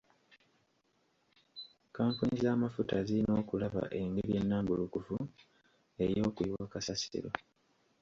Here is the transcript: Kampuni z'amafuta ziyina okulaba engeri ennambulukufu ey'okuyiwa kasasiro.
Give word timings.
Kampuni 1.95 2.35
z'amafuta 2.43 2.95
ziyina 3.07 3.33
okulaba 3.41 3.81
engeri 4.01 4.31
ennambulukufu 4.41 5.15
ey'okuyiwa 6.03 6.65
kasasiro. 6.73 7.29